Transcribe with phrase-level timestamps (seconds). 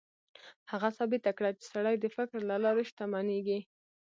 [0.71, 3.59] هغه ثابته کړه چې سړی د فکر له لارې شتمنېږي.